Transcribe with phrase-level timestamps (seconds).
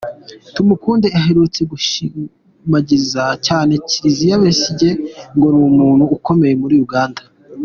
[0.55, 4.91] Tumukunde aherutse gushimagiza cyane Kiiza Besigye
[5.35, 7.21] ngo ni umuntu ukomeye muri Uganda.